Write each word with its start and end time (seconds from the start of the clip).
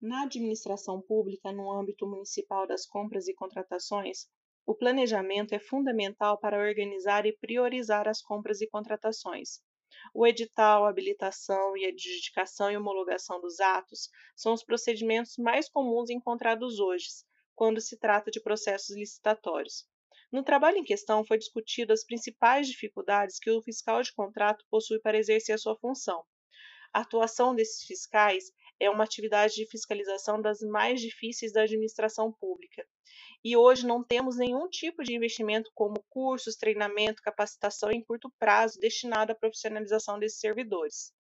Na 0.00 0.22
administração 0.22 0.98
pública, 1.02 1.52
no 1.52 1.70
âmbito 1.70 2.06
municipal 2.06 2.66
das 2.66 2.86
compras 2.86 3.28
e 3.28 3.34
contratações, 3.34 4.26
o 4.64 4.74
planejamento 4.74 5.54
é 5.54 5.58
fundamental 5.58 6.38
para 6.38 6.58
organizar 6.58 7.26
e 7.26 7.36
priorizar 7.36 8.08
as 8.08 8.22
compras 8.22 8.62
e 8.62 8.66
contratações. 8.66 9.60
O 10.14 10.26
edital, 10.26 10.86
habilitação 10.86 11.76
e 11.76 11.84
adjudicação 11.84 12.70
e 12.70 12.78
homologação 12.78 13.42
dos 13.42 13.60
atos 13.60 14.08
são 14.34 14.54
os 14.54 14.64
procedimentos 14.64 15.36
mais 15.36 15.68
comuns 15.68 16.08
encontrados 16.08 16.80
hoje, 16.80 17.08
quando 17.54 17.78
se 17.78 17.98
trata 17.98 18.30
de 18.30 18.40
processos 18.40 18.96
licitatórios. 18.96 19.86
No 20.32 20.42
trabalho 20.42 20.78
em 20.78 20.84
questão, 20.84 21.26
foi 21.26 21.36
discutido 21.36 21.92
as 21.92 22.04
principais 22.04 22.66
dificuldades 22.66 23.38
que 23.38 23.50
o 23.50 23.60
fiscal 23.60 24.02
de 24.02 24.14
contrato 24.14 24.64
possui 24.70 24.98
para 25.00 25.18
exercer 25.18 25.58
sua 25.58 25.76
função. 25.76 26.24
A 26.92 27.00
atuação 27.00 27.54
desses 27.54 27.84
fiscais 27.84 28.50
é 28.80 28.88
uma 28.88 29.04
atividade 29.04 29.54
de 29.54 29.66
fiscalização 29.66 30.40
das 30.40 30.60
mais 30.60 31.00
difíceis 31.00 31.52
da 31.52 31.62
administração 31.62 32.32
pública. 32.32 32.84
E 33.44 33.56
hoje 33.56 33.86
não 33.86 34.02
temos 34.02 34.36
nenhum 34.36 34.68
tipo 34.68 35.04
de 35.04 35.14
investimento 35.14 35.70
como 35.74 36.02
cursos, 36.08 36.56
treinamento, 36.56 37.22
capacitação 37.22 37.90
em 37.92 38.02
curto 38.02 38.32
prazo 38.38 38.80
destinado 38.80 39.32
à 39.32 39.34
profissionalização 39.34 40.18
desses 40.18 40.40
servidores. 40.40 41.12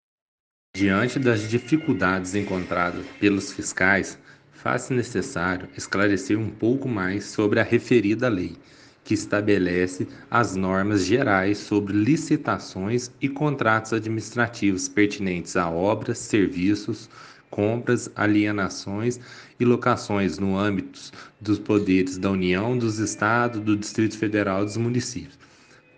Diante 0.75 1.19
das 1.19 1.49
dificuldades 1.49 2.35
encontradas 2.35 3.05
pelos 3.19 3.51
fiscais, 3.51 4.17
faz-se 4.51 4.93
necessário 4.93 5.69
esclarecer 5.75 6.37
um 6.37 6.49
pouco 6.49 6.87
mais 6.87 7.25
sobre 7.25 7.59
a 7.59 7.63
referida 7.63 8.27
lei, 8.27 8.55
que 9.03 9.13
estabelece 9.13 10.07
as 10.29 10.55
normas 10.55 11.05
gerais 11.05 11.57
sobre 11.57 11.93
licitações 11.93 13.09
e 13.19 13.27
contratos 13.27 13.93
administrativos 13.93 14.87
pertinentes 14.87 15.55
a 15.55 15.69
obras, 15.69 16.19
serviços, 16.19 17.09
compras, 17.49 18.09
alienações 18.15 19.19
e 19.59 19.65
locações 19.65 20.37
no 20.39 20.57
âmbito 20.57 21.11
dos 21.39 21.59
poderes 21.59 22.17
da 22.17 22.31
União, 22.31 22.77
dos 22.77 22.99
Estados, 22.99 23.61
do 23.61 23.75
Distrito 23.75 24.17
Federal 24.17 24.61
e 24.61 24.65
dos 24.65 24.77
municípios. 24.77 25.37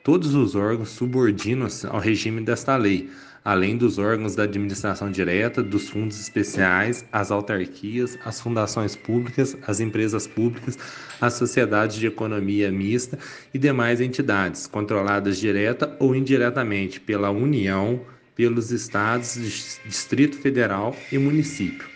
Todos 0.03 0.33
os 0.33 0.55
órgãos 0.55 0.89
subordinam-se 0.89 1.85
ao 1.85 1.99
regime 1.99 2.41
desta 2.41 2.75
lei, 2.75 3.09
além 3.43 3.77
dos 3.77 3.97
órgãos 3.97 4.35
da 4.35 4.43
administração 4.43 5.11
direta, 5.11 5.61
dos 5.61 5.89
fundos 5.89 6.19
especiais, 6.19 7.05
as 7.11 7.31
autarquias, 7.31 8.17
as 8.25 8.39
fundações 8.39 8.95
públicas, 8.95 9.55
as 9.67 9.79
empresas 9.79 10.27
públicas, 10.27 10.77
as 11.19 11.33
sociedades 11.33 11.97
de 11.97 12.07
economia 12.07 12.71
mista 12.71 13.17
e 13.53 13.59
demais 13.59 14.01
entidades, 14.01 14.67
controladas 14.67 15.37
direta 15.37 15.95
ou 15.99 16.15
indiretamente 16.15 16.99
pela 16.99 17.29
União, 17.29 18.01
pelos 18.41 18.71
estados, 18.71 19.79
Distrito 19.85 20.35
Federal 20.35 20.97
e 21.11 21.17
município. 21.19 21.87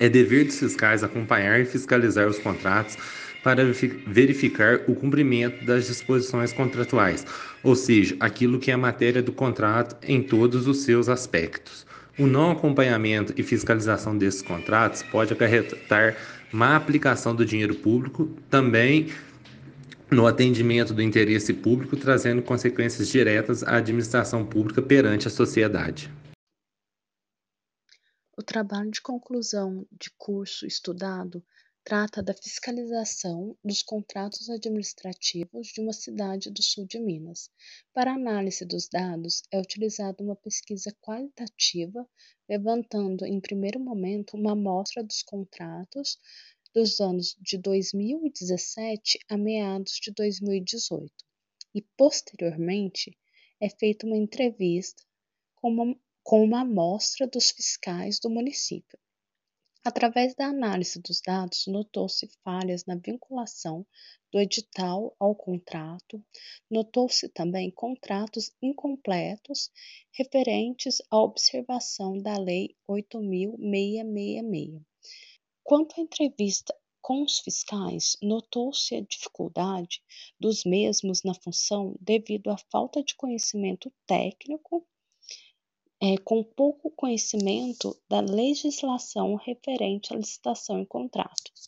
É 0.00 0.08
dever 0.08 0.46
dos 0.46 0.58
fiscais 0.58 1.04
acompanhar 1.04 1.60
e 1.60 1.66
fiscalizar 1.66 2.26
os 2.26 2.38
contratos 2.38 2.96
para 3.44 3.62
verificar 4.06 4.80
o 4.88 4.94
cumprimento 4.94 5.62
das 5.66 5.86
disposições 5.86 6.54
contratuais, 6.54 7.26
ou 7.62 7.76
seja, 7.76 8.16
aquilo 8.18 8.58
que 8.58 8.70
é 8.70 8.76
matéria 8.78 9.22
do 9.22 9.30
contrato 9.30 9.94
em 10.08 10.22
todos 10.22 10.66
os 10.66 10.84
seus 10.84 11.06
aspectos. 11.06 11.86
O 12.18 12.26
não 12.26 12.52
acompanhamento 12.52 13.34
e 13.36 13.42
fiscalização 13.42 14.16
desses 14.16 14.40
contratos 14.40 15.02
pode 15.02 15.34
acarretar 15.34 16.16
má 16.50 16.76
aplicação 16.76 17.34
do 17.34 17.44
dinheiro 17.44 17.74
público, 17.74 18.30
também 18.48 19.08
no 20.10 20.26
atendimento 20.26 20.94
do 20.94 21.02
interesse 21.02 21.52
público, 21.52 21.96
trazendo 21.96 22.42
consequências 22.42 23.08
diretas 23.08 23.62
à 23.62 23.76
administração 23.76 24.44
pública 24.46 24.80
perante 24.80 25.28
a 25.28 25.30
sociedade. 25.30 26.10
O 28.36 28.42
trabalho 28.42 28.90
de 28.90 29.02
conclusão 29.02 29.86
de 29.92 30.10
curso 30.16 30.66
estudado 30.66 31.42
trata 31.88 32.22
da 32.22 32.34
fiscalização 32.34 33.56
dos 33.64 33.82
contratos 33.82 34.50
administrativos 34.50 35.68
de 35.68 35.80
uma 35.80 35.92
cidade 35.92 36.50
do 36.50 36.62
sul 36.62 36.86
de 36.86 37.00
Minas. 37.00 37.50
Para 37.94 38.12
análise 38.12 38.64
dos 38.66 38.88
dados, 38.88 39.42
é 39.50 39.58
utilizada 39.58 40.22
uma 40.22 40.36
pesquisa 40.36 40.94
qualitativa, 41.00 42.06
levantando, 42.48 43.24
em 43.24 43.40
primeiro 43.40 43.80
momento, 43.80 44.36
uma 44.36 44.52
amostra 44.52 45.02
dos 45.02 45.22
contratos 45.22 46.18
dos 46.78 47.00
anos 47.00 47.36
de 47.40 47.58
2017 47.58 49.18
a 49.28 49.36
meados 49.36 49.98
de 50.00 50.12
2018 50.12 51.12
e, 51.74 51.82
posteriormente, 51.96 53.18
é 53.60 53.68
feita 53.68 54.06
uma 54.06 54.16
entrevista 54.16 55.02
com 55.56 55.70
uma, 55.70 56.00
com 56.22 56.44
uma 56.44 56.60
amostra 56.60 57.26
dos 57.26 57.50
fiscais 57.50 58.20
do 58.20 58.30
município. 58.30 58.96
Através 59.84 60.36
da 60.36 60.46
análise 60.46 61.02
dos 61.02 61.20
dados, 61.20 61.66
notou-se 61.66 62.30
falhas 62.44 62.84
na 62.84 62.94
vinculação 62.94 63.84
do 64.30 64.38
edital 64.38 65.16
ao 65.18 65.34
contrato, 65.34 66.24
notou-se 66.70 67.28
também 67.30 67.72
contratos 67.72 68.52
incompletos 68.62 69.68
referentes 70.12 71.02
à 71.10 71.20
observação 71.20 72.16
da 72.18 72.38
Lei 72.38 72.76
8.666 72.88 74.80
Quanto 75.68 76.00
à 76.00 76.02
entrevista 76.02 76.74
com 77.02 77.22
os 77.22 77.40
fiscais, 77.40 78.16
notou-se 78.22 78.94
a 78.94 79.02
dificuldade 79.02 80.02
dos 80.40 80.64
mesmos 80.64 81.22
na 81.22 81.34
função 81.34 81.94
devido 82.00 82.48
à 82.48 82.56
falta 82.72 83.02
de 83.02 83.14
conhecimento 83.14 83.92
técnico, 84.06 84.88
é, 86.00 86.16
com 86.16 86.42
pouco 86.42 86.90
conhecimento 86.92 87.94
da 88.08 88.20
legislação 88.20 89.34
referente 89.34 90.14
à 90.14 90.16
licitação 90.16 90.80
e 90.80 90.86
contratos. 90.86 91.67